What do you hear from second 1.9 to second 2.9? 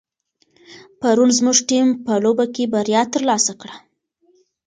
په لوبه کې